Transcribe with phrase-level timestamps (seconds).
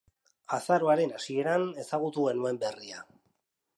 [0.55, 3.05] Azaroaren hasieran ezagutu genuen berria.